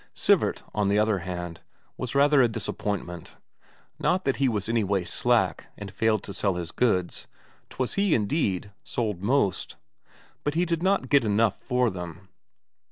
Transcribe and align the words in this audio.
Sivert, 0.15 0.63
on 0.73 0.87
the 0.87 0.97
other 0.97 1.19
hand, 1.19 1.59
was 1.95 2.15
rather 2.15 2.41
a 2.41 2.47
disappointment. 2.47 3.35
Not 3.99 4.25
that 4.25 4.37
he 4.37 4.49
was 4.49 4.67
any 4.67 4.83
way 4.83 5.03
slack, 5.03 5.67
and 5.77 5.91
failed 5.91 6.23
to 6.23 6.33
sell 6.33 6.55
his 6.55 6.71
goods 6.71 7.27
'twas 7.69 7.93
he, 7.93 8.15
indeed, 8.15 8.71
sold 8.83 9.21
most 9.21 9.75
but 10.43 10.55
he 10.55 10.65
did 10.65 10.81
not 10.81 11.09
get 11.09 11.23
enough 11.23 11.61
for 11.61 11.91
them. 11.91 12.29